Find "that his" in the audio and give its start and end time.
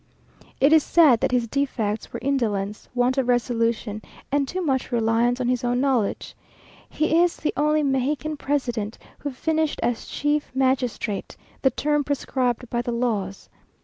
1.19-1.47